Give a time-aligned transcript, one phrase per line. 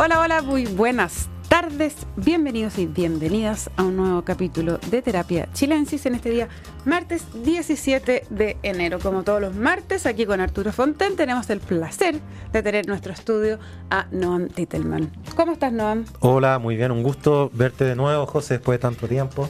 [0.00, 1.96] Hola, hola, muy buenas tardes.
[2.14, 6.48] Bienvenidos y bienvenidas a un nuevo capítulo de Terapia Chilensis en este día,
[6.84, 9.00] martes 17 de enero.
[9.00, 12.20] Como todos los martes, aquí con Arturo Fonten tenemos el placer
[12.52, 13.58] de tener en nuestro estudio
[13.90, 15.10] a Noam Titelman.
[15.34, 16.04] ¿Cómo estás, Noam?
[16.20, 19.48] Hola, muy bien, un gusto verte de nuevo, José, después de tanto tiempo.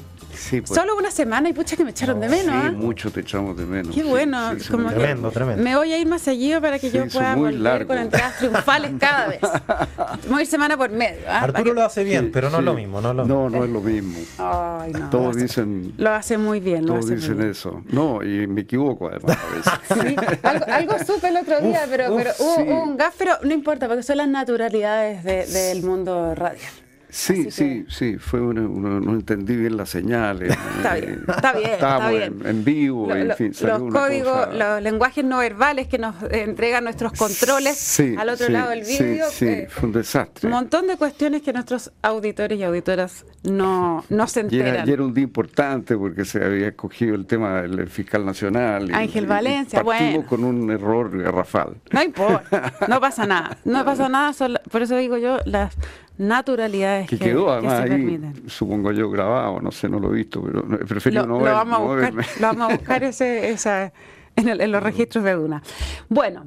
[0.51, 0.71] Pues.
[0.71, 2.55] Solo una semana y pucha que me echaron de menos.
[2.55, 2.73] Sí, ¿ah?
[2.73, 3.95] mucho te echamos de menos.
[3.95, 4.51] Qué bueno.
[4.57, 5.63] tremendo, tremendo.
[5.63, 9.29] Me voy a ir más seguido para que yo pueda volver con entradas triunfales cada
[9.29, 9.41] vez.
[10.29, 11.21] Voy a ir semana por medio.
[11.29, 11.41] ¿ah?
[11.45, 13.01] Arturo lo hace bien, pero no es lo mismo.
[13.01, 14.19] No, no, no es lo mismo.
[14.39, 15.11] Ay, no.
[15.11, 15.95] Todos dicen.
[15.97, 16.87] Lo hace muy bien.
[16.87, 17.83] Todos dicen eso.
[17.91, 19.73] No, y me equivoco además a veces.
[20.09, 23.89] sí, algo, algo supe el otro día, pero, pero hubo, un gas, pero no importa,
[23.89, 26.73] porque son las naturalidades del mundo radial.
[27.11, 30.51] Sí, sí, sí, fue una, no entendí bien las señales.
[30.77, 31.71] está bien, está bien.
[31.71, 32.13] Estábamos
[32.45, 33.53] En, vivo, en fin.
[33.63, 38.83] Los códigos, los lenguajes no verbales que nos entregan nuestros controles al otro lado del
[38.83, 39.27] vídeo.
[39.31, 40.47] Sí, sí, fue un desastre.
[40.47, 44.87] Un montón de cuestiones que nuestros auditores y auditoras no, no se enteran.
[44.89, 48.91] Y era, un día importante porque se había escogido el tema del fiscal nacional.
[48.93, 50.27] Ángel Valencia, bueno.
[50.27, 51.77] con un error garrafal.
[51.91, 53.57] No importa, no pasa nada.
[53.65, 54.33] No pasa nada,
[54.71, 55.75] por eso digo yo, las
[56.19, 60.43] naturalidades que, que quedó además ahí, supongo yo grabado, no sé, no lo he visto,
[60.43, 63.93] pero prefiero no, lo vamos a buscar, Lo vamos a buscar ese, esa,
[64.37, 65.63] en, los registros de Duna.
[66.09, 66.47] Bueno,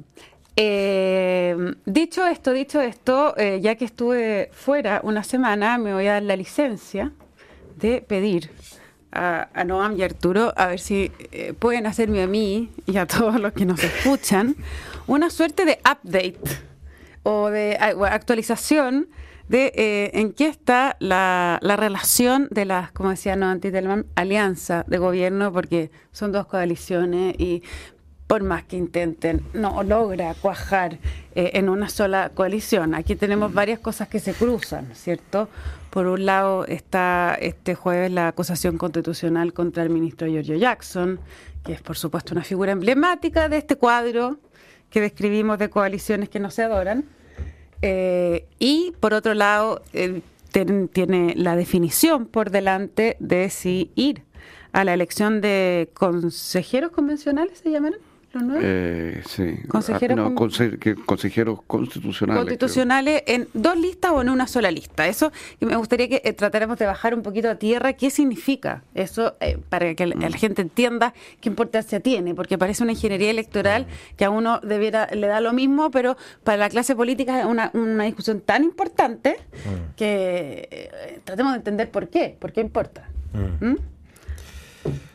[0.56, 6.14] eh, dicho esto, dicho esto, eh, ya que estuve fuera una semana, me voy a
[6.14, 7.12] dar la licencia
[7.76, 8.50] de pedir
[9.12, 13.40] a, Noam y Arturo a ver si eh, pueden hacerme a mí y a todos
[13.40, 14.56] los que nos escuchan
[15.06, 16.38] una suerte de update
[17.22, 19.08] o de actualización
[19.52, 24.96] de eh, en qué está la, relación de las, como decía no Antitelman, alianza de
[24.96, 27.62] gobierno, porque son dos coaliciones y
[28.26, 30.94] por más que intenten, no logra cuajar
[31.34, 32.94] eh, en una sola coalición.
[32.94, 35.50] Aquí tenemos varias cosas que se cruzan, ¿cierto?
[35.90, 41.20] Por un lado está este jueves la acusación constitucional contra el ministro Giorgio Jackson,
[41.62, 44.38] que es por supuesto una figura emblemática de este cuadro
[44.88, 47.04] que describimos de coaliciones que no se adoran.
[47.82, 49.82] Eh, y por otro lado,
[50.92, 54.22] tiene la definición por delante de si ir
[54.72, 57.70] a la elección de consejeros convencionales, ¿se
[58.34, 58.62] llamaron?
[58.64, 59.56] Eh, sí.
[59.68, 60.34] Consejeros, ah,
[61.04, 62.42] consejeros constitucionales.
[62.42, 65.06] Constitucionales en dos listas o en una sola lista.
[65.06, 67.92] Eso me gustaría que eh, tratáramos de bajar un poquito a tierra.
[67.92, 70.32] ¿Qué significa eso eh, para que la, mm.
[70.32, 72.34] gente entienda qué importancia tiene?
[72.34, 74.16] Porque parece una ingeniería electoral mm.
[74.16, 77.70] que a uno debiera le da lo mismo, pero para la clase política es una,
[78.04, 79.94] discusión tan importante mm.
[79.96, 80.90] que
[81.24, 83.08] tratemos de entender por qué, por qué importa.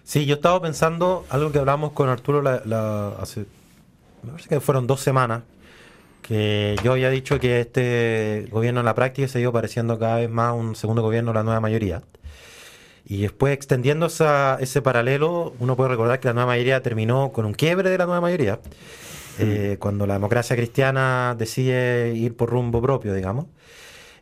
[0.08, 3.42] Sí, yo estaba pensando algo que hablamos con Arturo la, hace,
[4.24, 5.44] me parece que fueron dos semanas,
[6.22, 10.30] que yo había dicho que este gobierno en la práctica se iba pareciendo cada vez
[10.30, 12.04] más un segundo gobierno de la nueva mayoría.
[13.06, 17.54] Y después, extendiendo ese paralelo, uno puede recordar que la nueva mayoría terminó con un
[17.54, 18.62] quiebre de la nueva mayoría,
[19.40, 23.48] eh, cuando la democracia cristiana decide ir por rumbo propio, digamos.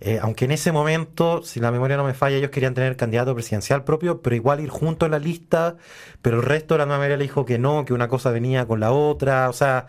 [0.01, 3.33] Eh, aunque en ese momento, si la memoria no me falla, ellos querían tener candidato
[3.33, 5.78] presidencial propio, pero igual ir junto en la lista,
[6.22, 8.66] pero el resto de la nueva mayoría le dijo que no, que una cosa venía
[8.66, 9.88] con la otra, o sea,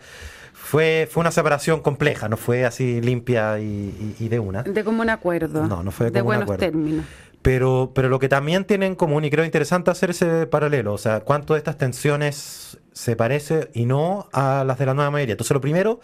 [0.53, 4.63] fue, fue una separación compleja, no fue así limpia y, de una.
[4.63, 5.65] De como un acuerdo.
[5.65, 6.59] No, no fue de buenos acuerdo.
[6.59, 7.05] términos.
[7.47, 10.97] Pero, pero lo que también tienen en común, y creo interesante hacer ese paralelo, o
[10.97, 15.31] sea, cuánto de estas tensiones se parece y no a las de la nueva mayoría.
[15.31, 16.01] Entonces, lo primero,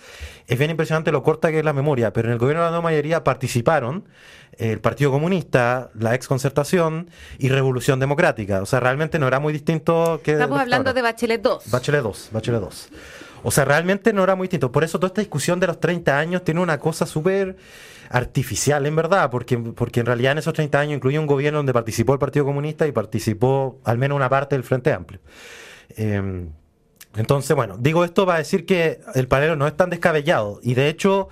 [0.47, 2.71] es bien impresionante lo corta que es la memoria, pero en el gobierno de la
[2.71, 4.05] nueva mayoría participaron
[4.57, 7.09] el Partido Comunista, la exconcertación
[7.39, 8.61] y Revolución Democrática.
[8.61, 10.31] O sea, realmente no era muy distinto que...
[10.31, 11.71] Estamos hablando de Bachelet 2.
[11.71, 12.89] Bachelet 2, Bachelet 2.
[13.43, 14.71] O sea, realmente no era muy distinto.
[14.71, 17.57] Por eso toda esta discusión de los 30 años tiene una cosa súper
[18.09, 21.73] artificial, en verdad, porque, porque en realidad en esos 30 años incluye un gobierno donde
[21.73, 25.19] participó el Partido Comunista y participó al menos una parte del Frente Amplio.
[25.95, 26.49] Em,
[27.15, 30.87] entonces, bueno, digo esto para decir que el paralelo no es tan descabellado y de
[30.87, 31.29] hecho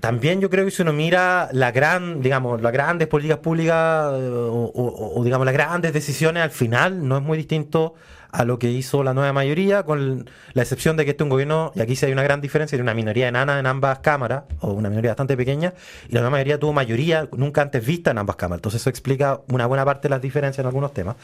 [0.00, 4.28] también yo creo que si uno mira la gran, digamos, las grandes políticas públicas eh,
[4.28, 7.94] o, o, digamos las grandes decisiones al final no es muy distinto
[8.32, 11.30] a lo que hizo la nueva mayoría, con la excepción de que este es un
[11.30, 14.44] gobierno, y aquí sí hay una gran diferencia, de una minoría enana en ambas cámaras,
[14.60, 15.74] o una minoría bastante pequeña,
[16.08, 18.60] y la nueva mayoría tuvo mayoría nunca antes vista en ambas cámaras.
[18.60, 21.16] Entonces eso explica una buena parte de las diferencias en algunos temas.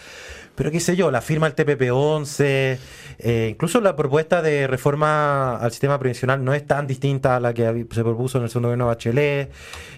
[0.54, 2.78] Pero qué sé yo, la firma del TPP-11,
[3.20, 7.54] eh, incluso la propuesta de reforma al sistema previsional no es tan distinta a la
[7.54, 9.52] que se propuso en el segundo gobierno de Bachelet.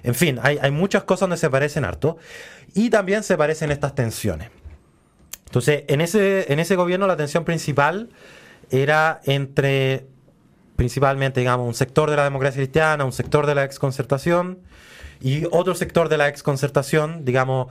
[0.05, 2.19] En fin, hay, hay muchas cosas donde se parecen harto.
[2.75, 4.51] Y también se parecen estas tensiones.
[5.51, 8.09] Entonces, en ese, en ese gobierno la atención principal
[8.71, 10.07] era entre,
[10.77, 14.61] principalmente, digamos, un sector de la democracia cristiana, un sector de la exconcertación
[15.21, 17.67] y otro sector de la exconcertación, digamos,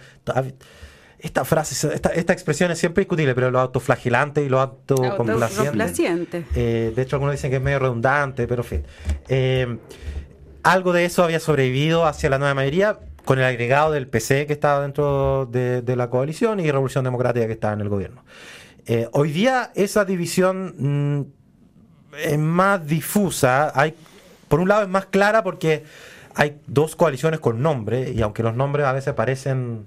[1.19, 5.71] esta frase, esta, esta expresión es siempre discutible, pero lo autoflagelante y lo autocomplaciente.
[6.55, 8.83] Eh, de hecho, algunos dicen que es medio redundante, pero en fin.
[9.29, 9.77] Eh,
[10.63, 12.99] algo de eso había sobrevivido hacia la nueva mayoría
[13.29, 17.53] con el agregado del PC que estaba dentro de, la coalición y Revolución Democrática que
[17.53, 18.25] estaba en el gobierno.
[18.87, 23.71] Eh, hoy día esa división mm, es más difusa.
[23.79, 23.93] Hay,
[24.47, 25.83] por un lado es más clara porque
[26.33, 29.85] hay dos coaliciones con nombre y aunque los nombres a veces parecen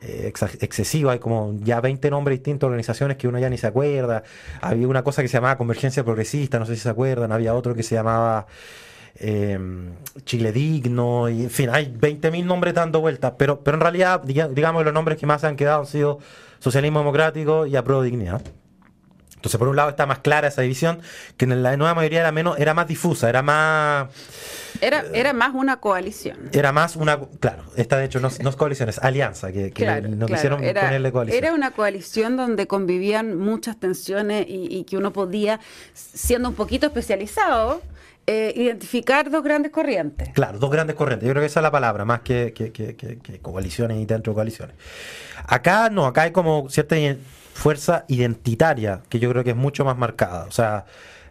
[0.00, 4.22] eh, excesivo, hay como ya 20 nombres distintos organizaciones que uno ya ni se acuerda.
[4.60, 7.74] Había una cosa que se llamaba Convergencia Progresista, no sé si se acuerdan, había otro
[7.74, 8.46] que se llamaba
[9.16, 9.58] eh,
[10.24, 14.80] Chile Digno, y en fin, hay 20.000 nombres dando vueltas, pero, pero en realidad, digamos
[14.80, 16.18] que los nombres que más han quedado han sido
[16.58, 18.42] Socialismo Democrático y Apro Dignidad.
[19.36, 21.00] Entonces, por un lado está más clara esa división,
[21.38, 24.08] que en la nueva mayoría era menos, era más difusa, era más
[24.80, 26.50] era, era más una coalición.
[26.52, 29.72] Era más una, claro, esta de hecho no, es coalición, es alianza, que,
[30.08, 31.44] no quisieron ponerle coalición.
[31.44, 35.60] Era una coalición donde convivían muchas tensiones y, que uno podía,
[35.94, 37.82] siendo un poquito especializado,
[38.26, 40.28] eh, identificar dos grandes corrientes.
[40.30, 41.26] Claro, dos grandes corrientes.
[41.26, 44.76] Yo creo que esa es la palabra, más que, que, coaliciones y dentro de coaliciones.
[45.46, 46.96] Acá no, acá hay como cierta
[47.54, 50.44] fuerza identitaria que yo creo que es mucho más marcada.
[50.46, 50.84] O sea,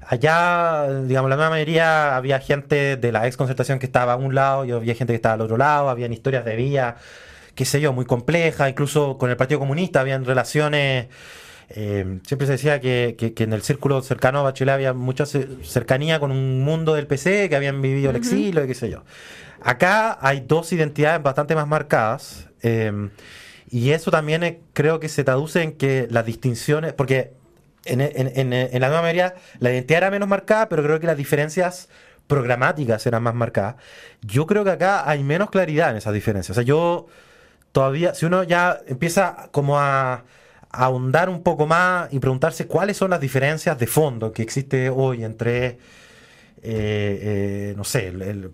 [0.05, 4.35] allá, digamos, la nueva mayoría había gente de la ex concertación que estaba a un
[4.35, 6.95] lado y había gente que estaba al otro lado, habían historias de vía,
[7.55, 11.07] qué sé yo, muy complejas, incluso con el Partido Comunista habían relaciones.
[11.69, 16.31] Eh, siempre se decía que, en el círculo cercano a Bachelet había mucha cercanía con
[16.31, 19.03] un mundo del PC que habían vivido el exilio y qué sé yo.
[19.61, 22.47] Acá hay dos identidades bastante más marcadas.
[22.63, 23.09] Eh,
[23.69, 27.33] y eso también creo que se traduce en que las distinciones, porque
[27.85, 27.99] en,
[28.81, 31.89] la nueva mayoría la identidad era menos marcada, pero creo que las diferencias
[32.27, 33.75] programáticas eran más marcadas.
[34.21, 36.51] Yo creo que acá hay menos claridad en esas diferencias.
[36.51, 37.07] O sea, yo
[37.71, 40.23] todavía, si uno ya empieza como a,
[40.69, 45.23] ahondar un poco más y preguntarse cuáles son las diferencias de fondo que existe hoy
[45.23, 45.77] entre
[46.61, 47.19] eh,
[47.71, 48.49] eh, no sé, el,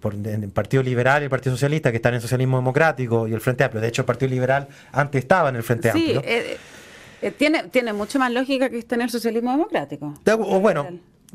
[0.54, 3.64] Partido Liberal y el Partido Socialista, que están en el socialismo democrático, y el Frente
[3.64, 3.82] Amplio.
[3.82, 6.22] De hecho, el Partido Liberal antes estaba en el Frente Amplio.
[6.24, 10.14] Eh, tiene, tiene mucho más lógica que esté en el socialismo democrático.
[10.28, 10.88] O, bueno,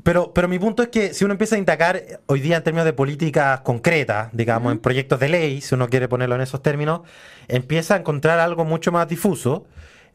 [0.04, 2.84] pero, pero mi punto es que si uno empieza a indagar hoy día en términos
[2.84, 7.00] de políticas concretas, digamos, en proyectos de ley, si uno quiere ponerlo en esos términos,
[7.48, 9.66] empieza a encontrar algo mucho más difuso.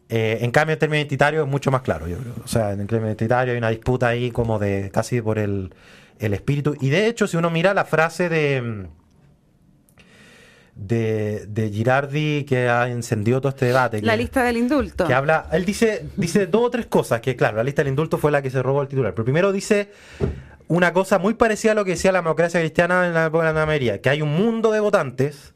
[0.10, 2.34] En cambio, en términos identitarios es mucho más claro, yo creo.
[2.44, 5.72] O sea, en términos identitarios hay una disputa ahí como de casi por el
[6.20, 6.76] el espíritu.
[6.80, 8.88] Y de hecho, si uno mira la frase de,
[10.76, 14.02] de, Girardi que ha encendido todo este debate.
[14.02, 15.08] La lista del indulto.
[15.08, 18.18] Que habla, él dice, dice dos o tres cosas, que claro, la lista del indulto
[18.18, 19.14] fue la que se robó el titular.
[19.14, 19.92] Pero primero dice
[20.68, 23.54] una cosa muy parecida a lo que decía la democracia cristiana en la época de
[23.54, 25.54] la mayoría, que hay un mundo de votantes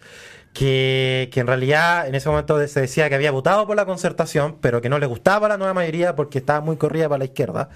[0.54, 4.58] que, que, en realidad en ese momento se decía que había votado por la concertación,
[4.60, 7.70] pero que no le gustaba la nueva mayoría porque estaba muy corrida para la izquierda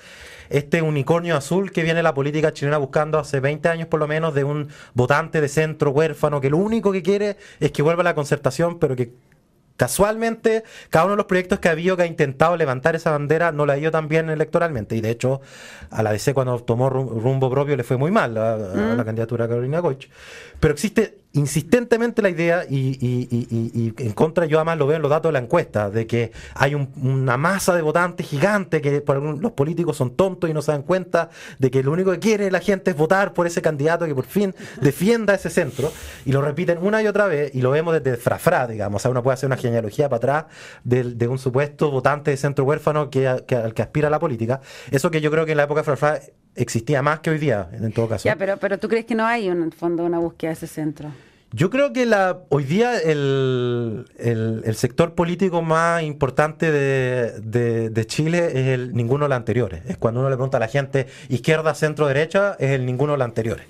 [0.50, 4.34] este unicornio azul que viene la política chilena buscando hace 20 años por lo menos
[4.34, 8.04] de un votante de centro huérfano que lo único que quiere es que vuelva a
[8.04, 9.14] la concertación, pero que
[9.75, 13.51] casualmente cada uno de los proyectos que ha habido que ha intentado levantar esa bandera
[13.51, 15.42] no la ha ido tan bien electoralmente y de hecho
[15.89, 19.06] a la DC cuando tomó rumbo propio le fue muy mal a, la mm.
[19.06, 20.12] candidatura de Carolina Goich
[20.60, 25.30] pero existe insistentemente la idea, y, en contra yo además lo veo en los datos
[25.30, 29.98] de la encuesta, de que hay una masa de votantes gigante que por los políticos
[29.98, 32.92] son tontos y no se dan cuenta de que lo único que quiere la gente
[32.92, 35.92] es votar por ese candidato que por fin defienda ese centro,
[36.24, 39.12] y lo repiten una y otra vez, y lo vemos desde Frafra, digamos, o sea,
[39.12, 40.46] uno puede hacer una genealogía para atrás
[40.84, 44.62] de, un supuesto votante de centro huérfano que, al que aspira a la política.
[44.92, 46.20] Eso que yo creo que en la época de Frafra
[46.55, 48.25] existía más que hoy día, en todo caso.
[48.25, 50.67] Ya, pero, pero tú crees que no hay en el fondo una búsqueda de ese
[50.67, 51.12] centro.
[51.55, 58.48] Yo creo que la, hoy día el, el, sector político más importante de, de, Chile
[58.48, 59.83] es el ninguno de los anteriores.
[59.88, 63.19] Es cuando uno le pregunta a la gente izquierda, centro, derecha, es el ninguno de
[63.19, 63.67] los anteriores.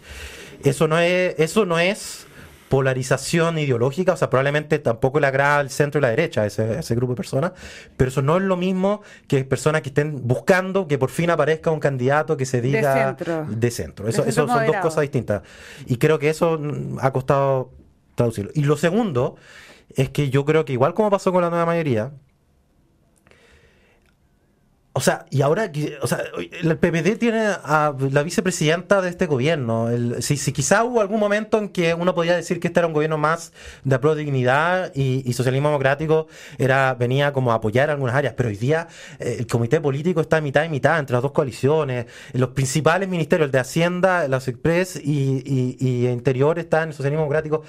[0.64, 2.26] Eso no es, eso no es
[2.74, 6.80] polarización ideológica, o sea, probablemente tampoco le agrada el centro y la derecha a ese,
[6.80, 7.52] ese, grupo de personas,
[7.98, 11.70] pero eso no es lo mismo que personas que estén buscando que por fin aparezca
[11.70, 13.46] un candidato que se diga de centro.
[13.48, 14.08] De centro.
[14.08, 15.44] Eso, eso son dos cosas distintas.
[15.86, 16.60] Y creo que eso
[17.00, 17.70] ha costado
[18.16, 18.50] traducirlo.
[18.56, 19.36] Y lo segundo
[19.96, 22.14] es que yo creo que igual como pasó con la nueva mayoría,
[24.96, 25.72] o sea, y ahora,
[26.04, 29.90] o sea, el PPD tiene a la vicepresidenta de este gobierno.
[30.20, 32.94] si, si, quizá hubo algún momento en que uno podía decir que este era un
[32.94, 36.28] gobierno más de pro dignidad y, socialismo democrático
[36.60, 40.40] era venía como a apoyar algunas áreas, pero hoy día eh, el comité político está
[40.42, 42.06] mitad y mitad entre las dos coaliciones.
[42.34, 45.42] Los principales ministerios, el de Hacienda, las Express y,
[45.80, 47.64] y, Interior están en el socialismo democrático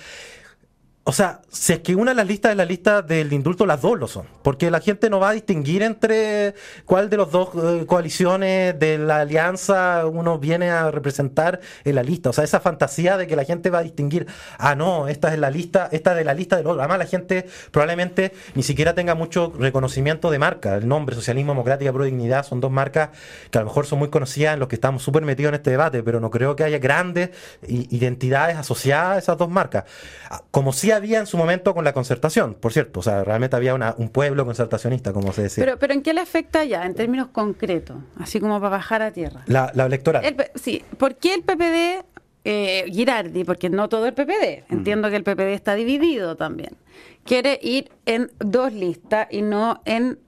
[1.06, 3.82] o sea, si es que una de las listas es la lista del indulto, las
[3.82, 4.26] dos lo son.
[4.42, 6.54] Porque la gente no va a distinguir entre
[6.86, 12.02] cuál de las dos eh, coaliciones de la alianza uno viene a representar en la
[12.02, 12.30] lista.
[12.30, 15.38] O sea, esa fantasía de que la gente va a distinguir, ah, no, esta es
[15.38, 16.80] la lista, esta es de la lista del otro.
[16.80, 20.74] Además, la gente probablemente ni siquiera tenga mucho reconocimiento de marca.
[20.76, 23.10] El nombre, Socialismo Democrática Pro Dignidad, son dos marcas
[23.50, 25.70] que a lo mejor son muy conocidas en los que estamos súper metidos en este
[25.70, 27.28] debate, pero no creo que haya grandes
[27.68, 29.84] identidades asociadas a esas dos marcas.
[30.30, 33.00] Ah, como si había en su momento con la concertación, por cierto.
[33.00, 35.64] O sea, realmente había un pueblo concertacionista, como se decía.
[35.64, 37.96] Pero, pero ¿en qué le afecta ya, en términos concretos?
[38.18, 39.42] Así como para bajar a tierra.
[39.46, 40.36] La, electoral.
[40.54, 40.84] sí.
[40.98, 42.04] ¿Por qué el PPD,
[42.44, 46.76] eh, Girardi, porque no todo el PPD, entiendo que el PPD está dividido también,
[47.24, 50.18] quiere ir en dos listas y no en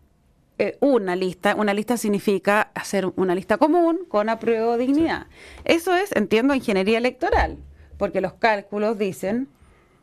[0.58, 1.54] eh, una lista.
[1.54, 5.26] Una lista significa hacer una lista común con apruebo dignidad.
[5.64, 7.58] Eso es, entiendo, ingeniería electoral,
[7.98, 9.48] porque los cálculos dicen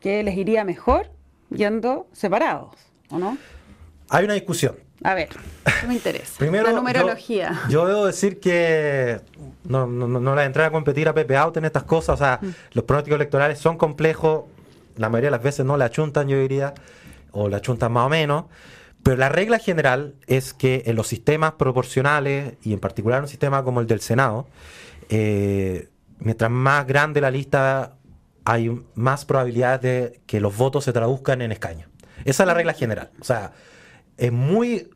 [0.03, 1.09] que les iría mejor
[1.49, 2.75] yendo separados,
[3.09, 3.37] ¿o no?
[4.09, 4.75] Hay una discusión.
[5.01, 5.29] A ver,
[5.87, 6.33] me interesa.
[6.37, 7.61] Primero, la numerología.
[7.69, 9.21] Yo, debo decir que
[9.63, 12.15] no, no, no la entré a competir a Pepe Out en estas cosas.
[12.15, 12.47] O sea, mm.
[12.73, 14.43] los pronósticos electorales son complejos.
[14.97, 16.73] La mayoría de las veces no la achuntan, yo diría,
[17.31, 18.45] o la achuntan más o menos.
[19.03, 23.29] Pero la regla general es que en los sistemas proporcionales, y en particular en un
[23.29, 24.47] sistema como el del Senado,
[25.07, 25.87] eh,
[26.19, 27.95] mientras más grande la lista
[28.45, 31.89] hay más probabilidades de que los votos se traduzcan en escaños.
[32.25, 33.11] Esa es la regla general.
[33.19, 33.53] O sea,
[34.17, 34.89] es muy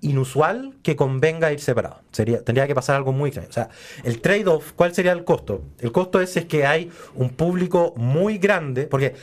[0.00, 2.00] inusual que convenga ir separado.
[2.10, 3.48] Sería, tendría que pasar algo muy extraño.
[3.48, 3.68] O sea,
[4.02, 5.62] el trade-off, ¿cuál sería el costo?
[5.78, 9.14] El costo es, es que hay un público muy grande, porque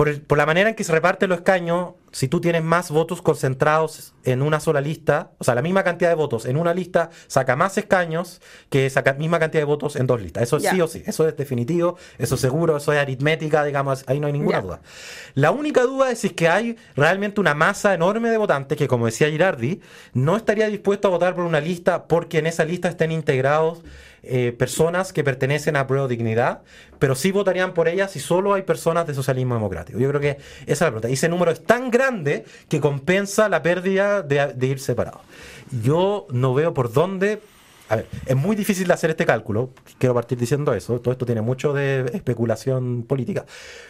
[0.00, 3.20] por, por la manera en que se reparten los escaños, si tú tienes más votos
[3.20, 7.10] concentrados en una sola lista, o sea, la misma cantidad de votos en una lista
[7.26, 8.40] saca más escaños
[8.70, 10.44] que saca misma cantidad de votos en dos listas.
[10.44, 14.20] Eso sí o sí, eso es definitivo, eso es seguro, eso es aritmética, digamos, ahí
[14.20, 14.80] no hay ninguna duda.
[15.34, 18.88] La única duda es si es que hay realmente una masa enorme de votantes que,
[18.88, 19.82] como decía Girardi,
[20.14, 23.82] no estaría dispuesto a votar por una lista porque en esa lista estén integrados
[24.22, 26.62] eh, personas que pertenecen a Prueba Dignidad,
[26.98, 29.98] pero sí votarían por ellas si solo hay personas de socialismo democrático.
[29.98, 31.10] Yo creo que esa es la pregunta.
[31.10, 35.20] Y ese número es tan grande que compensa la pérdida de, ir separado
[35.82, 37.40] Yo no veo por dónde
[37.88, 41.26] a ver, es muy difícil de hacer este cálculo, quiero partir diciendo eso, todo esto
[41.26, 43.46] tiene mucho de especulación política,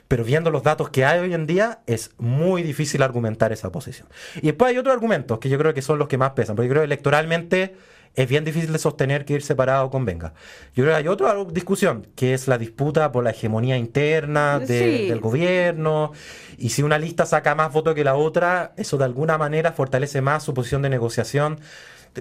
[0.08, 4.08] pero viendo los datos que hay hoy en día es muy difícil argumentar esa posición.
[4.36, 6.68] Y después hay otros argumentos que yo creo que son los que más pesan, porque
[6.68, 7.76] yo creo que electoralmente
[8.14, 10.32] es bien difícil de sostener que ir separado convenga.
[10.74, 15.20] Yo creo que hay otra discusión, que es la disputa por la hegemonía interna del
[15.20, 16.12] gobierno,
[16.58, 20.20] y si una lista saca más votos que la otra, eso de alguna manera fortalece
[20.20, 21.60] más su posición de negociación,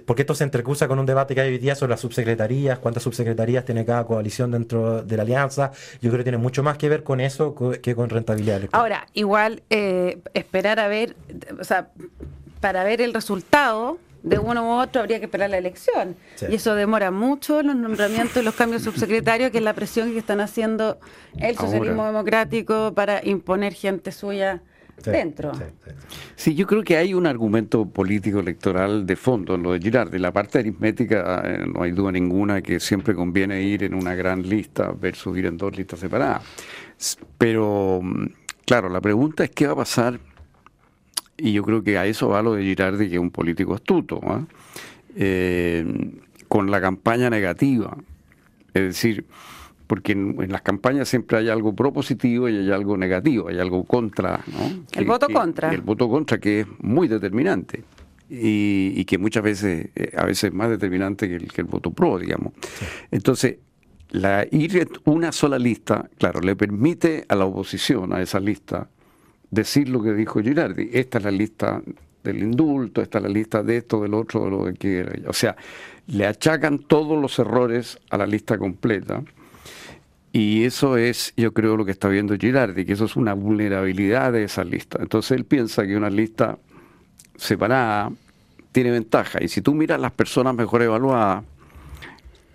[0.05, 3.01] porque esto se entrecruza con un debate que hay hoy día sobre las subsecretarías, cuántas
[3.01, 5.72] subsecretarías tiene cada coalición dentro de la alianza.
[6.00, 8.81] Yo creo que tiene mucho más que ver con eso que con rentabilidad electoral.
[8.81, 11.15] Ahora, igual eh, esperar a ver,
[11.60, 11.89] o sea,
[12.60, 16.15] para ver el resultado de uno u otro habría que esperar la elección.
[16.49, 20.19] Y eso demora mucho los nombramientos y los cambios subsecretarios, que es la presión que
[20.19, 20.99] están haendo
[21.38, 24.61] el socialismo democrático para imponer gente suya
[25.03, 25.51] dentro.
[26.35, 30.19] Sí, yo creo que hay un argumento político electoral de fondo en lo de Girardi.
[30.19, 34.47] La parte aritmética, eh, no hay duda ninguna que siempre conviene ir en una gran
[34.47, 36.43] lista versus ir en dos listas separadas.
[37.38, 38.25] Pero, mm,
[38.65, 40.19] claro, la pregunta es qué va a pasar
[41.39, 44.19] y yo creo que a eso va lo de Girardi, que es un político astuto,
[44.24, 44.46] ¿ah?
[45.15, 45.86] eh,
[46.48, 47.98] con la campaña negativa.
[48.74, 49.25] Es decir,
[49.88, 54.39] porque en, las campañas siempre hay algo propositivo y hay algo negativo, hay algo contra.
[54.48, 54.86] ¿no?
[54.91, 55.74] El voto contra.
[55.74, 57.84] El voto contra que es muy determinante.
[58.31, 62.19] Y, que muchas veces, eh, a veces más determinante que el, que el voto pro,
[62.19, 62.53] digamos.
[63.10, 63.58] Entonces,
[64.12, 68.88] la ir una sola lista, claro, le permite a la oposición, a esa lista,
[69.51, 70.89] decir lo que dijo Girardi.
[70.94, 71.82] Esta es la lista
[72.24, 75.12] del indulto, esta es la lista de esto, del otro, de lo que quiera.
[75.27, 75.56] O sea,
[76.08, 79.24] le achacan todos los errores a la lista completa.
[80.32, 84.32] Y eso es, yo creo, lo que está viendo Girardi, que eso es una vulnerabilidad
[84.32, 85.00] de esa lista.
[85.01, 86.60] Entonces él piensa que una lista
[87.36, 88.12] separada
[88.72, 89.44] tiene ventaja.
[89.44, 91.44] Y si tú miras las personas mejor evaluadas,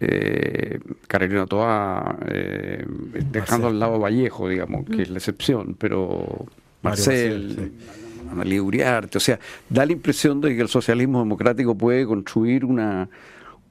[0.00, 2.84] eh, Carolina Toa, eh,
[3.30, 6.46] dejando al lado Vallejo, digamos, que es la excepción, pero
[6.84, 7.72] Marcel,
[8.30, 9.18] Analia Uriarte.
[9.18, 9.38] O sea,
[9.68, 13.08] da la impresión de que el socialismo democrático puede construir una,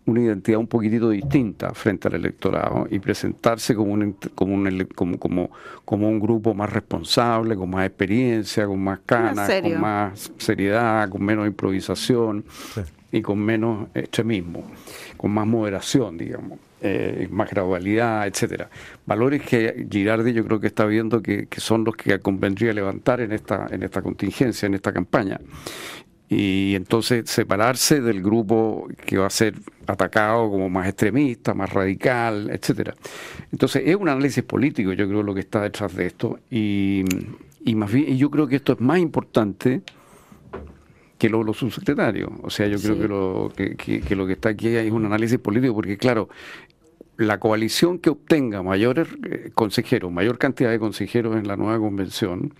[0.05, 5.17] una identidad un poquitito distinta frente al electorado y presentarse como un, como un, como,
[5.17, 5.51] como,
[5.86, 11.24] como un grupo más responsable, con más experiencia, con más canas, con más seriedad, con
[11.24, 12.43] menos improvisación
[13.12, 14.63] y con menos extremismo,
[15.15, 16.60] con más moderación, digamos.
[16.85, 18.69] Eh, más gradualidad, etcétera.
[19.05, 23.31] Valores que Girardi yo creo que está viendo que, son los que convendría levantar en
[23.31, 25.39] esta, en esta contingencia, en esta campaña.
[26.27, 29.55] Y entonces separarse del grupo que va a ser
[29.87, 32.95] atacado como más extremista, más radical, etcétera.
[33.53, 36.37] Entonces es un análisis político, yo creo, lo que está detrás de esto.
[36.51, 37.05] Y,
[37.63, 39.83] y más bien, y yo creo que esto es más importante
[41.23, 42.29] que lo, los subsecretarios.
[42.41, 45.73] O sea, yo creo que, lo, que, lo que está aquí es un análisis político,
[45.73, 46.27] porque claro,
[47.17, 52.53] la coalición que obtenga mayores eh, consejeros, mayor cantidad de consejeros en la nueva convención,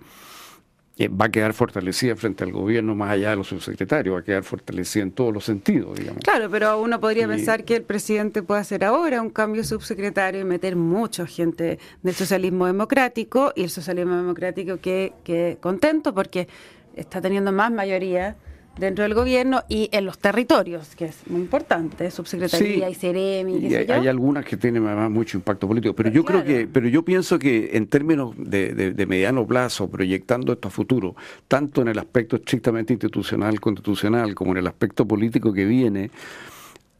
[0.96, 4.22] eh, va a quedar fortalecida frente al gobierno más allá de los subsecretarios, va a
[4.22, 6.22] quedar fortalecida en todos los sentidos, digamos.
[6.22, 10.44] Claro, pero uno podría pensar que el presidente puede hacer ahora un cambio subsecretario y
[10.44, 16.46] meter mucha gente del socialismo democrático y el socialismo democrático que, que contento porque
[16.94, 18.36] está teniendo más mayoría
[18.78, 23.58] dentro del gobierno y en los territorios, que es muy importante, subsecretaría y Ceremi.
[23.58, 27.04] Y hay, algunas que tienen además mucho impacto político, pero yo creo que, pero yo
[27.04, 31.14] pienso que en términos de, mediano plazo, proyectando esto a futuro,
[31.48, 36.10] tanto en el aspecto estrictamente institucional, constitucional, como en el aspecto político que viene,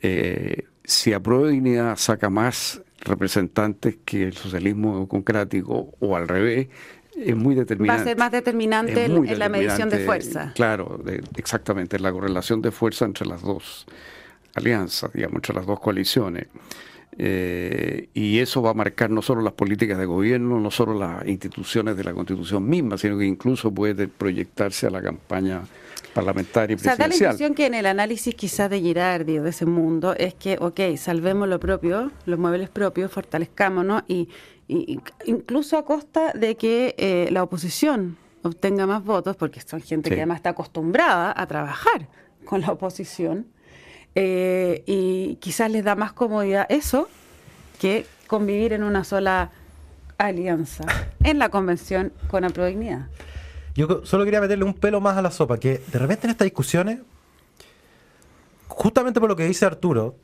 [0.01, 6.69] eh, si aprueba dignidad saca más representantes que el socialismo democrático o al revés,
[7.17, 7.99] es muy determinante.
[7.99, 10.53] Va a ser más determinante en, la medición de fuerza.
[10.55, 11.01] Claro,
[11.37, 13.87] exactamente, la correlación de fuerza entre las dos
[14.55, 16.47] alianzas, digamos, entre las dos coaliciones.
[17.17, 21.27] Eh, y eso va a marcar no solo las políticas de gobierno, no solo las
[21.27, 25.63] instituciones de la Constitución misma, sino que incluso puede proyectarse a la campaña
[26.13, 27.11] parlamentaria y presidencial.
[27.11, 29.65] O sea, da la impresión que en el análisis quizás de Girardi o de ese
[29.65, 34.29] mundo es que, ok, salvemos lo propio, los muebles propios, fortalezcámonos y
[34.69, 40.17] incluso a costa de que eh, la oposición obtenga más votos, porque son gente que
[40.17, 42.09] además está acostumbrada a trabajar
[42.45, 43.47] con la oposición,
[44.15, 47.09] eh, y quizás les da más comodidad eso
[47.81, 49.51] que convivir en una sola
[50.19, 50.85] alianza
[51.23, 53.09] en la convención con Aprodignidad.
[53.75, 56.45] Yo solo quería meterle un pelo más a la sopa, que de repente en estas
[56.45, 57.01] discusiones,
[58.69, 60.17] justamente por lo que dice Arturo,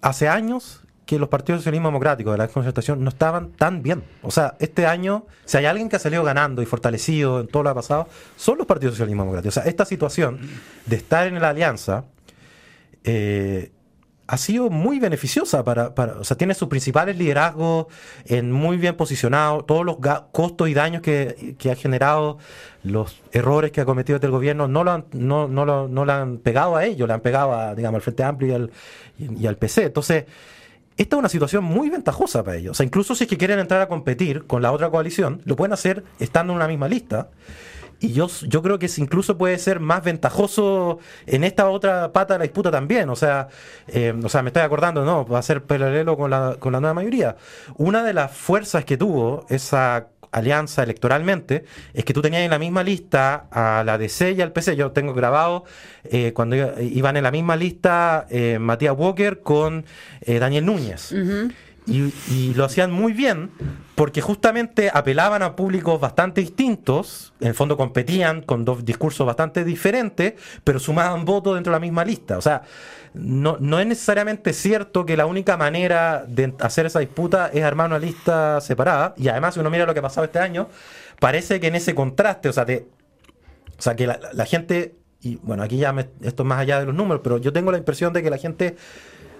[0.00, 0.81] hace años
[1.12, 4.02] que los partidos socialismo democrático de la concertación no estaban tan bien.
[4.22, 7.62] O sea, este año, si hay alguien que ha salido ganando y fortalecido en todo
[7.62, 9.58] lo que ha pasado, son los partidos socialismo democráticos.
[9.58, 10.40] O sea, esta situación
[10.86, 12.06] de estar en la alianza
[13.04, 13.72] eh,
[14.26, 17.88] ha sido muy beneficiosa para, o sea, tiene sus principales liderazgos
[18.24, 19.98] en muy bien posicionados, todos los
[20.32, 22.38] costos y daños que, ha generado,
[22.84, 26.12] los errores que ha cometido este gobierno, no lo han, no, no, lo, no lo
[26.14, 28.70] han pegado a ellos, le han pegado a, digamos, al Frente Amplio y al,
[29.18, 29.84] y al PC.
[29.84, 30.24] Entonces,
[30.96, 32.72] esta es una situación muy ventajosa para ellos.
[32.72, 35.56] O sea, incluso si es que quieren entrar a competir con la otra coalición, lo
[35.56, 37.30] pueden hacer estando en una misma lista.
[38.00, 42.38] Y yo, yo creo que incluso puede ser más ventajoso en esta otra pata de
[42.38, 43.08] la disputa también.
[43.08, 43.46] O sea,
[43.86, 45.24] eh, o sea me estoy acordando, ¿no?
[45.24, 47.36] Va a ser paralelo con la, con la nueva mayoría.
[47.76, 51.64] Una de las fuerzas que tuvo esa alianza electoralmente
[51.94, 54.74] es que tú tenías en la misma lista a la DC y al PC.
[54.76, 55.64] Yo tengo grabado
[56.04, 59.84] eh, cuando iban en la misma lista eh, Matías Walker con
[60.22, 61.14] eh, Daniel Núñez.
[61.86, 63.50] Y, lo hacían muy bien
[63.96, 69.64] porque justamente apelaban a públicos bastante distintos, en el fondo competían con dos discursos bastante
[69.64, 72.38] diferentes, pero sumaban votos dentro de la misma lista.
[72.38, 72.62] O sea,
[73.14, 77.88] no, no es necesariamente cierto que la única manera de hacer esa disputa es armar
[77.88, 80.68] una lista separada, y además si uno mira lo que ha pasado este año,
[81.18, 85.76] parece que en ese contraste, o sea, o sea que la, gente, y bueno, aquí
[85.76, 88.30] ya esto es más allá de los números, pero yo tengo la impresión de que
[88.30, 88.76] la gente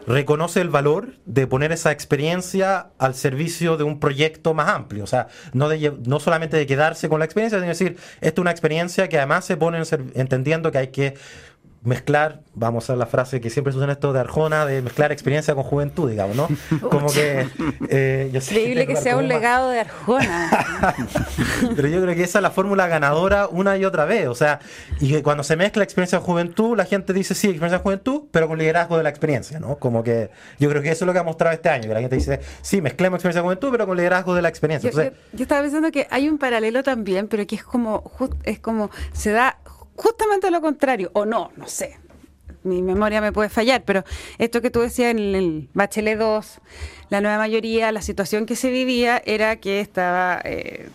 [0.07, 5.05] reconoce el valor de poner esa experiencia al servicio de un proyecto más amplio.
[5.05, 8.43] O sea, no, de, no solamente de quedarse con la experiencia, sino decir, esta es
[8.43, 9.83] una experiencia que además se pone
[10.15, 11.15] entendiendo que hay que
[11.85, 15.11] mezclar, vamos a la frase que siempre se usa en esto de Arjona, de mezclar
[15.11, 16.49] experiencia con juventud, digamos, ¿no?
[16.89, 17.49] Como que...
[17.89, 20.51] Eh, Increíble que, sea un legado de Arjona.
[21.77, 24.61] Pero yo creo que esa es la fórmula ganadora una y otra vez, o sea,
[25.01, 28.23] y que cuando se mezcla experiencia con juventud, la gente dice, sí, experiencia con juventud,
[28.31, 29.77] pero con liderazgo de la experiencia, ¿no?
[29.77, 32.01] Como que yo creo que eso es lo que ha mostrado este año, que la
[32.01, 34.91] gente dice, sí, mezclemos experiencia con juventud, pero con liderazgo de la experiencia.
[34.91, 38.13] Yo, yo estaba pensando que hay un paralelo también, pero que es como,
[38.45, 39.59] es como, se da
[39.97, 41.99] justamente lo contrario, o no, no sé.
[42.65, 44.05] Mi memoria me puede fallar, pero
[44.39, 46.61] esto que tú decías en el Bachelet 2,
[47.11, 50.89] la nueva mayoría, la situación que se vivía era que estaba eh,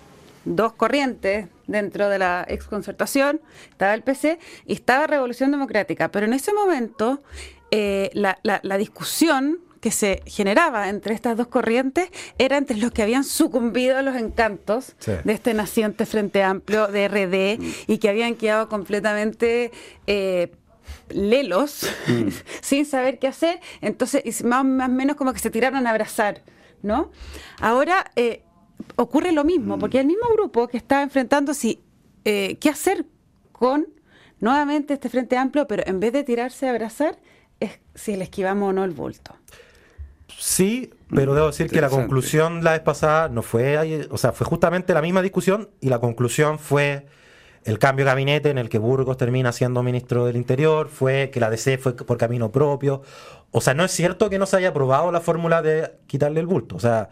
[0.45, 6.33] dos corrientes dentro de la exconcertación, estaba el PC y estaba Revolución Democrática, pero en
[6.33, 7.21] ese momento
[7.71, 12.91] eh, la, la, la discusión que se generaba entre estas dos corrientes era entre los
[12.91, 18.10] que habían sucumbido a los encantos de este naciente Frente Amplio de RD y que
[18.10, 19.71] habían quedado completamente
[20.06, 20.52] eh,
[21.08, 22.28] lelos, Mm.
[22.62, 26.43] sin saber qué hacer, entonces más, más o menos como que se tiraron a abrazar,
[26.82, 27.10] ¿no?
[27.62, 28.43] Ahora eh,
[28.97, 31.82] ocurre lo mismo, porque el mismo grupo que está enfrentando si
[32.26, 33.06] eh, qué hacer
[33.54, 33.88] con
[34.41, 37.17] nuevamente este Frente Amplio, pero en vez de tirarse a abrazar,
[37.62, 39.34] es si le esquivamos o no el bulto.
[40.28, 44.46] Sí, pero debo decir que la conclusión la vez pasada no fue, o sea, fue
[44.46, 47.06] justamente la misma discusión y la conclusión fue
[47.63, 51.40] el cambio de gabinete en el que Burgos termina siendo ministro del Interior, fue que
[51.40, 53.02] la DC fue por camino propio.
[53.52, 56.46] O sea, no es cierto que no se haya aprobado la fórmula de quitarle el
[56.46, 56.78] bulto.
[56.78, 57.10] O sea,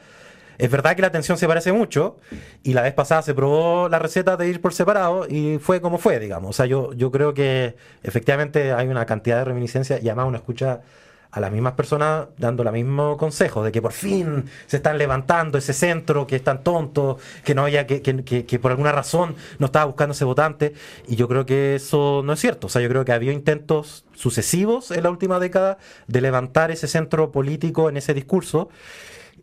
[0.57, 2.17] es verdad que la atención se parece mucho
[2.63, 5.97] y la vez pasada se probó la receta de ir por separado y fue como
[5.97, 6.51] fue, digamos.
[6.51, 10.37] O sea, yo, yo creo que efectivamente hay una cantidad de reminiscencias y además uno
[10.37, 10.81] escucha
[11.31, 15.57] a las mismas personas dando el mismo consejo de que por fin se están levantando
[15.57, 19.35] ese centro que es tan tonto, que no que, que, que- que por alguna razón
[19.59, 20.73] no estaba buscando ese votante
[21.07, 22.67] y yo creo que eso no es cierto.
[22.67, 26.87] O sea, yo creo que había intentos sucesivos en la última década de levantar ese
[26.87, 28.69] centro político en ese discurso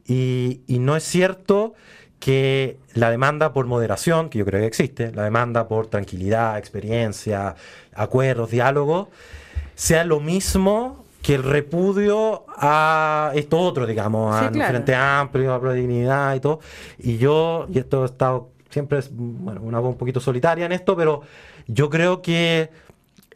[0.07, 1.75] y, y no es cierto
[2.19, 7.57] que la demanda por moderación, que yo creo que existe, la demanda por tranquilidad, experiencia,
[7.95, 9.09] acuerdos, diálogos,
[9.75, 14.71] sea lo mismo que el repudio a esto otro, digamos, Sí, al claro.
[14.73, 16.61] Frente Amplio, a Pro Dignidad y todo.
[16.99, 20.73] Y yo, y esto he estado siempre es bueno, una voz un poquito solitaria en
[20.73, 21.23] esto, pero
[21.67, 22.71] yo creo que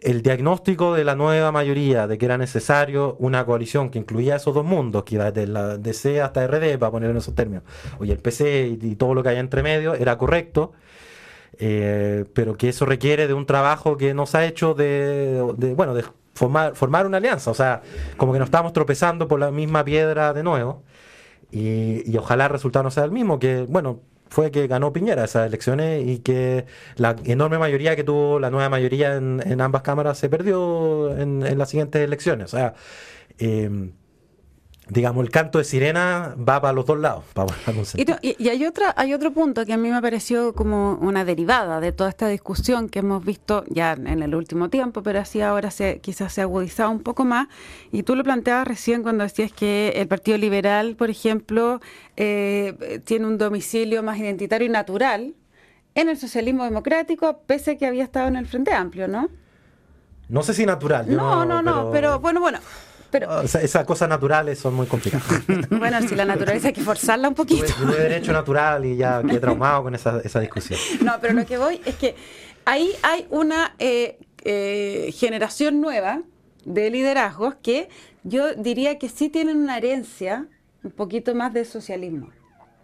[0.00, 4.54] el diagnóstico de la nueva mayoría de que era necesario una coalición que incluía esos
[4.54, 7.64] dos mundos, que iba desde la DC hasta RD, para poner en esos términos,
[7.98, 10.72] oye, el PC y, y todo lo que hay entre medio, era correcto,
[11.58, 15.94] eh, pero que eso requiere de un trabajo que nos ha hecho de, de, bueno,
[15.94, 16.04] de
[16.36, 17.82] formar, formar una alianza, o sea,
[18.16, 20.84] como que nos estamos tropezando por la misma piedra de nuevo,
[21.50, 25.24] y, y ojalá el resultado no sea el mismo, que, bueno, fue que ganó Piñera
[25.24, 29.82] esas elecciones y que la enorme mayoría que tuvo la nueva mayoría en, en ambas
[29.82, 32.52] cámaras se perdió en, en las siguientes elecciones.
[32.52, 32.74] O sea,
[33.38, 33.90] eh,
[34.88, 37.24] digamos, el canto de sirena va para los dos lados.
[37.34, 37.48] Para
[37.96, 41.24] Y, no- y- hay otra hay otro punto que a mí me pareció como una
[41.24, 45.40] derivada de toda esta discusión que hemos visto ya en el último tiempo, pero así
[45.40, 47.48] ahora se, quizás se ha agudizado un poco más.
[47.90, 51.80] Y tú lo planteabas recién cuando decías que el Partido Liberal, por ejemplo,
[52.16, 55.34] eh, tiene un domicilio más identitario y natural
[55.96, 59.30] en el socialismo democrático, pese a que había estado en el Frente Amplio, ¿no?
[60.28, 61.06] No sé si natural.
[61.08, 62.58] yo No, no, no, pero bueno, bueno.
[63.18, 65.26] Pero O sea, esas cosas naturales son muy complicadas.
[65.70, 67.64] bueno, si la naturaleza hay que forzarla un poquito.
[67.78, 70.78] tuve derecho natural y ya quedé traumado con esa, esa discusión.
[71.02, 72.14] No, pero lo que voy es que
[72.66, 76.22] ahí hay una eh, eh, generación nueva
[76.66, 77.88] de liderazgos que
[78.22, 80.46] yo diría que sí tienen una herencia
[80.82, 82.30] un poquito más de socialismo,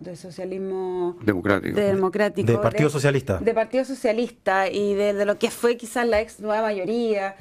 [0.01, 1.79] de socialismo Democrático.
[1.79, 3.38] democrático, De Partido Socialista.
[3.38, 7.37] de Partido Socialista y de, de lo que fue quizás la ex nueva mayoría.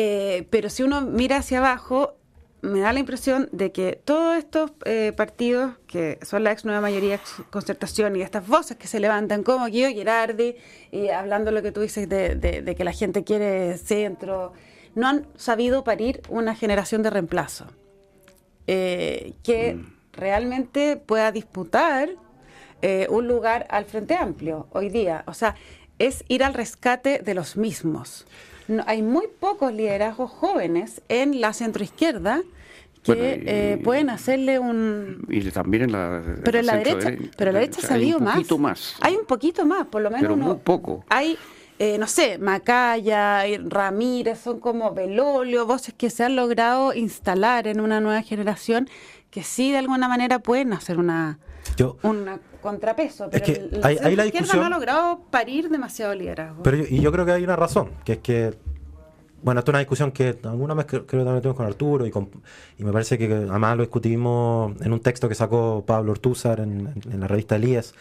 [0.00, 2.14] Eh, pero si uno mira hacia abajo,
[2.62, 6.80] me da la impresión de que todos estos eh, partidos, que son la ex nueva
[6.80, 10.54] mayoría, ex concertación, y estas voces que se levantan como Guido Girardi,
[10.92, 14.52] y hablando lo que tú dices de, de- de que la gente quiere centro,
[14.94, 17.66] no han sabido parir una generación de reemplazo
[18.66, 19.80] eh, que
[20.12, 22.10] realmente pueda disputar
[22.82, 25.24] eh, un lugar al Frente Amplio hoy día.
[25.26, 25.54] O sea,
[25.98, 28.26] es ir al rescate de los mismos.
[28.68, 32.42] No, hay muy pocos liderazgos jóvenes en la centroizquierda
[33.02, 35.24] que Bueno, y- eh, pueden hacerle un...
[35.28, 36.22] Y también en la.
[36.44, 38.34] Pero en la derecha, dere- pero en la derecha se ha hay habido un más.
[38.36, 38.96] poquito más.
[39.00, 40.22] Hay un poquito más, por lo menos.
[40.22, 41.04] Pero uno- muy poco.
[41.08, 41.38] Hay,
[41.78, 47.68] eh, no sé, Macaya, y Ramírez, son como Belolio, voces que se han logrado instalar
[47.68, 48.88] en una nueva generación
[49.30, 51.38] que sí de alguna manera pueden hacer una,
[51.76, 53.28] Yo, una contrapeso.
[53.30, 56.62] Pero que el- hay- hay la izquierda discusión- no ha logrado parir demasiado liderazgo.
[56.62, 58.54] Pero yo, y yo creo que hay una razón, que es que,
[59.42, 62.06] bueno, esto es una discusión que alguna vez creo, creo que también tuvimos con Arturo
[62.06, 62.28] y, con-
[62.78, 66.92] y me parece que además lo discutimos en un texto que sacó Pablo Ortúzar en,
[67.18, 67.94] la revista Elías.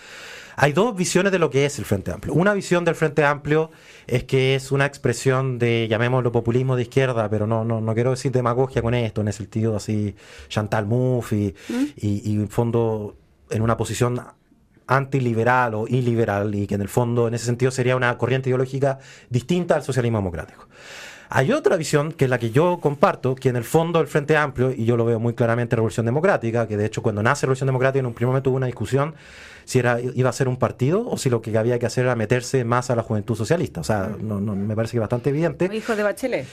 [0.60, 2.34] Hay dos visiones de lo que es el Frente Amplio.
[2.34, 3.70] Una visión del Frente Amplio
[4.08, 8.10] es que es una expresión de, llamémoslo, populismo de izquierda, pero no, no, no quiero
[8.10, 10.16] decir demagogia con esto, en el sentido así,
[10.50, 11.56] Chantal Mouffe y,
[11.96, 13.16] y, y en fondo
[13.52, 14.20] en una posición
[14.88, 19.00] antiliberal o iliberal y que en el fondo en ese sentido sería una corriente ideológica
[19.30, 20.68] distinta al socialismo democrático.
[21.30, 24.38] Hay otra visión que es la que yo comparto, que en el fondo el Frente
[24.38, 27.46] Amplio, y yo lo veo muy claramente en Revolución Democrática, que de hecho cuando nace
[27.46, 29.16] Revolución Democrática en un primer momento hubo una discusión
[29.66, 32.16] si era, iba a ser un partido o si lo que había que hacer era
[32.16, 33.82] meterse más a la juventud socialista.
[33.82, 36.48] O sea, no, no, me parece que es bastante evidente Hijo de Bachelet.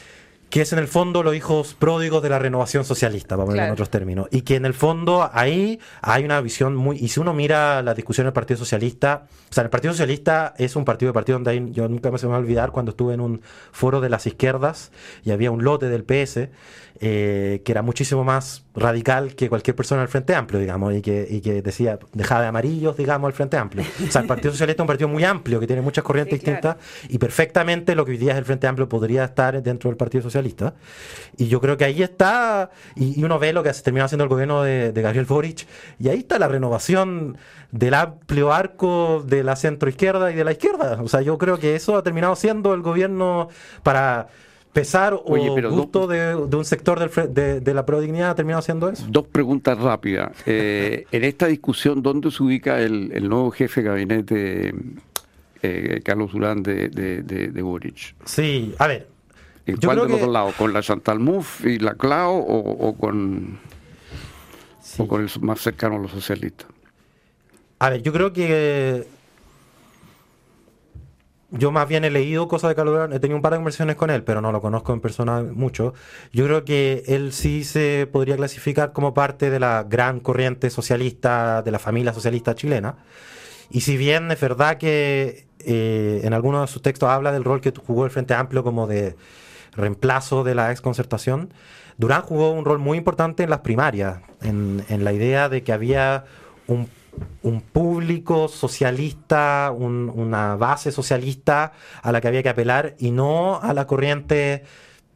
[0.55, 3.67] Que es en el fondo los hijos pródigos de la renovación socialista, vamos a ponerlo
[3.67, 4.29] en otros términos.
[4.31, 6.97] Y que en el fondo ahí hay una visión muy.
[6.97, 10.77] Y si uno mira la discusión del Partido Socialista, o sea, el Partido Socialista es
[10.77, 12.91] un partido de partido donde hay, yo nunca me se me va a olvidar cuando
[12.91, 14.93] estuve en un foro de las izquierdas
[15.25, 16.51] y había un lote del PS
[17.01, 21.27] eh, que era muchísimo más radical que cualquier persona del Frente Amplio, digamos, y que,
[21.29, 23.85] y que decía, dejaba de amarillos, digamos, al Frente Amplio.
[24.07, 26.77] O sea, el Partido Socialista es un partido muy amplio, que tiene muchas corrientes distintas,
[27.09, 30.23] y perfectamente lo que hoy día es el Frente Amplio podría estar dentro del Partido
[30.23, 30.44] Socialista.
[31.37, 34.31] Y yo creo que ahí está, y, uno ve lo que se terminó haciendo el
[34.31, 35.67] gobierno de, Gabriel Boric,
[35.99, 37.37] y ahí está la renovación
[37.71, 41.01] del amplio arco de la centroizquierda y de la izquierda.
[41.03, 43.49] O sea, yo creo que eso ha terminado siendo el gobierno
[43.83, 44.29] para
[44.75, 45.23] pesar o
[45.71, 46.99] gusto de, un sector
[47.31, 49.07] de, de, la prodignidad ha terminado haciendo eso?
[49.09, 50.33] Dos preguntas rápidas.
[50.45, 54.75] Eh, en esta discusión, ¿dónde se ubica el, nuevo jefe de gabinete,
[55.63, 58.17] eh, Carlos Durán, de, de, Boric?
[58.27, 59.14] Sí, a ver.
[59.83, 60.55] ¿Cuál de los dos lados?
[60.57, 63.59] ¿Con la Chantal Mouffe y la Clau o, con,
[64.99, 66.69] o con el más cercano a los socialistas?
[67.79, 69.07] A ver, yo creo que
[71.57, 73.95] yo más bien he leído cosas de Carlos Durán, he tenido un par de conversaciones
[73.95, 75.95] con él, pero no lo conozco en persona mucho.
[76.33, 81.63] Yo creo que él sí se podría clasificar como parte de la gran corriente socialista,
[81.63, 82.97] de la familia socialista chilena.
[83.71, 87.61] Y si bien es verdad que eh, en algunos de sus textos habla del rol
[87.61, 89.15] que jugó el Frente Amplio como de
[89.77, 91.53] reemplazo de la exconcertación,
[91.97, 95.73] Durán jugó un rol muy importante en las primarias, en, en la idea de que
[95.73, 96.25] había
[96.67, 96.89] un
[97.43, 103.73] un público socialista, una base socialista a la que había que apelar y no a
[103.75, 104.65] la corriente,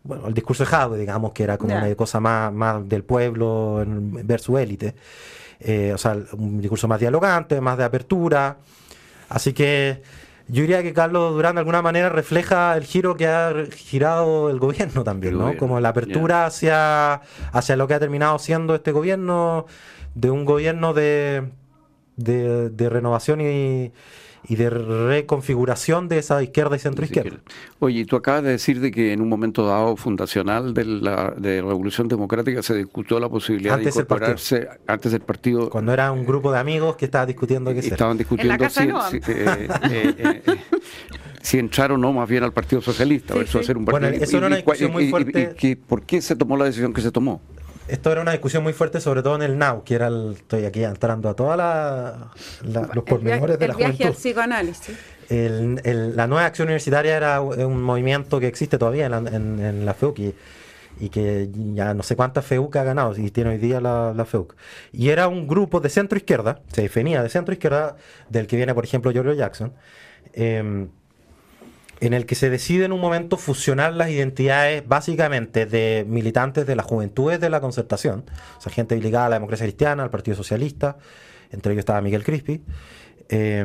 [0.04, 3.82] bueno, el discurso de Jadwe, digamos, que era como una cosa más, más del pueblo
[3.86, 4.94] versus élite.
[5.60, 8.58] Eh, o sea, un discurso más dialogante, más de apertura.
[9.28, 10.02] Así que
[10.48, 14.58] yo diría que Carlos Durán de alguna manera refleja el giro que ha girado el
[14.58, 15.56] gobierno también, ¿no?
[15.56, 17.20] Como la apertura hacia,
[17.52, 19.66] hacia lo que ha terminado siendo este gobierno,
[20.14, 21.52] de un gobierno de
[22.18, 23.92] de, renovación y,
[24.46, 27.38] de reconfiguración de esa izquierda y centro izquierda.
[27.78, 31.60] Oye, tú acabas de decir de que en un momento dado fundacional de la de
[31.60, 35.70] Revolución Democrática se discutió la posibilidad de incorporarse antes del partido.
[35.70, 40.14] Cuando era un grupo de amigos que estaba discutiendo qué Estaban discutiendo si, eh, eh,
[40.18, 40.42] eh,
[41.40, 43.34] si, entrar o no más bien al Partido Socialista.
[43.34, 45.76] eso un Bueno, eso era una discusión muy fuerte.
[45.76, 47.40] ¿Por qué se tomó la decisión que se tomó?
[47.88, 50.64] Esto era una discusión muy fuerte, sobre todo en el NOW, que era el, estoy
[50.64, 51.56] aquí entrando a todos
[52.94, 54.96] los pormenores de la viaje al psicoanálisis.
[55.28, 60.34] la nueva acción universitaria era un movimiento que existe todavía en la, FEUC
[61.00, 64.24] y, que ya no sé cuántas FEUC ha ganado y tiene hoy día la, la
[64.24, 64.54] FEUC.
[64.92, 67.96] Y era un grupo de centro izquierda, se definía de centro izquierda,
[68.28, 69.72] del que viene, por ejemplo, Giorgio Jackson.
[70.34, 70.88] Eh,
[72.00, 76.76] en el que se decide en un momento fusionar las identidades básicamente de militantes de
[76.76, 78.24] las juventudes de la concertación,
[78.56, 80.98] o sea, gente ligada a la democracia cristiana, al Partido Socialista,
[81.50, 82.62] entre ellos estaba Miguel Crispi,
[83.28, 83.64] eh,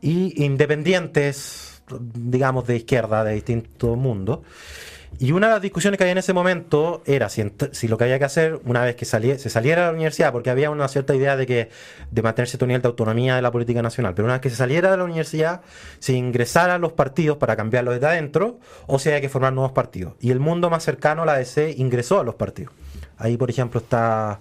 [0.00, 1.82] y independientes,
[2.14, 4.42] digamos, de izquierda, de distinto mundo.
[5.18, 7.42] Y una de las discusiones que había en ese momento era si,
[7.88, 10.70] lo que había que hacer una vez que se saliera de la universidad, porque había
[10.70, 11.68] una cierta idea de que
[12.10, 14.56] de mantener cierto nivel de autonomía de la política nacional, pero una vez que se
[14.56, 15.60] saliera de la universidad,
[15.98, 19.72] si ingresara a los partidos para cambiarlo desde adentro, o si había que formar nuevos
[19.72, 20.14] partidos.
[20.20, 22.72] Y el mundo más cercano, la DC, ingresó a los partidos.
[23.18, 24.40] Ahí, por ejemplo, está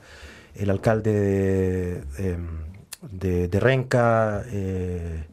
[0.56, 5.26] el alcalde de, em, Renca, eh,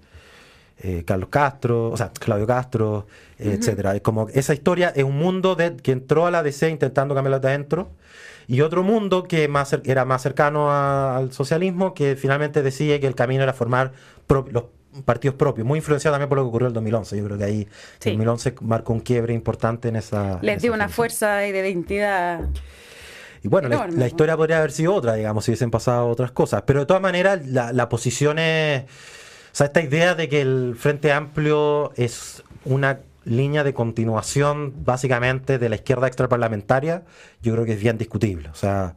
[0.80, 3.06] eh, Carlos Castro, o sea, Claudio Castro,
[3.38, 3.94] etcétera.
[3.94, 7.40] Es como esa historia es un mundo de, que entró a la DC intentando cambiarlo
[7.40, 7.90] de adentro
[8.46, 13.14] y otro mundo que más era más cercano al socialismo que finalmente decide que el
[13.14, 13.92] camino era formar
[14.50, 14.64] los
[15.04, 17.18] partidos propios, muy influenciado también por lo que ocurrió en el 2011.
[17.18, 17.68] Yo creo que ahí
[18.04, 20.38] el 2011 marcó un quiebre importante en esa.
[20.42, 22.40] Les dio una fuerza y de identidad.
[23.42, 26.62] Y bueno, la, historia podría haber sido otra, digamos, si hubiesen pasado otras cosas.
[26.66, 28.84] Pero de todas maneras, la, la posición es.
[28.84, 35.58] O sea, esta idea de que el Frente Amplio es una línea de continuación básicamente
[35.58, 37.04] de la izquierda extraparlamentaria,
[37.42, 38.48] yo creo que es bien discutible.
[38.50, 38.94] O sea,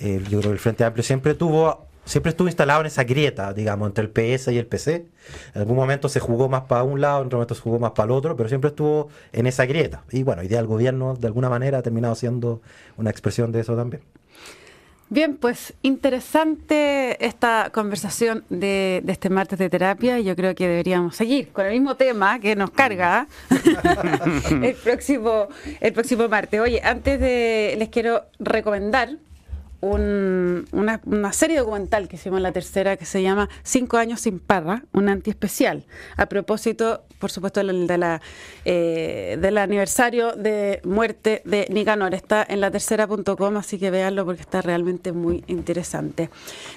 [0.00, 3.88] yo creo que el Frente Amplio siempre tuvo siempre estuvo instalado en esa grieta, digamos,
[3.88, 5.06] entre el PS y el PC.
[5.54, 7.92] En algún momento se jugó más para un lado, en otro momento se jugó más
[7.92, 10.04] para el otro, pero siempre estuvo en esa grieta.
[10.10, 12.60] Y bueno, idea del gobierno de alguna manera ha terminado siendo
[12.96, 14.02] una expresión de eso también.
[15.10, 20.18] Bien, pues interesante esta conversación de, este martes de terapia.
[20.18, 23.28] Yo creo que deberíamos seguir con el mismo tema que nos carga
[24.62, 25.48] el próximo
[25.80, 26.58] el próximo martes.
[26.58, 29.18] Oye, antes de les quiero recomendar
[29.84, 34.84] una, serie documental que hicimos en la tercera que se llama Cinco años sin parra,
[34.92, 35.84] un antiespecial,
[36.16, 38.20] a propósito, por supuesto, de la,
[38.64, 42.14] eh, del aniversario de muerte de Nicanor.
[42.14, 46.30] Está en la tercera.com, así que véanlo porque está realmente muy interesante.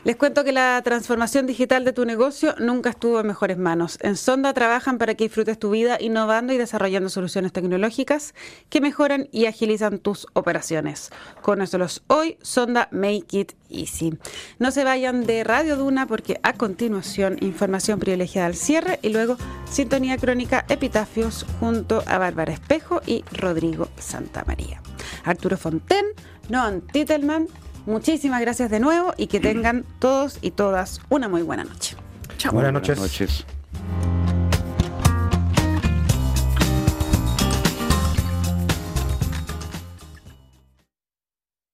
[0.04, 3.98] Les cuento que la transformación digital de tu negocio nunca estuvo en mejores manos.
[4.02, 8.34] En Sonda trabajan para que disfrutes tu vida innovando y desarrollando soluciones tecnológicas
[8.70, 11.12] que mejoran y agilizan tus operaciones.
[11.42, 14.18] Conócelos hoy, Sonda Make It Easy.
[14.60, 19.38] No se vayan de Radio Duna porque a continuación información privilegiada al cierre y luego
[19.70, 24.82] sintonía crónica Epitafios junto a Bárbara Espejo y Rodrigo Santamaría.
[25.24, 26.06] Arturo Fonten,
[26.50, 27.48] Noan Titelman,
[27.86, 31.96] muchísimas gracias de nuevo y que tengan todos y todas una muy buena noche.
[32.38, 32.54] Chao.
[32.54, 32.98] Buenas noches.
[32.98, 33.46] Buenas noches.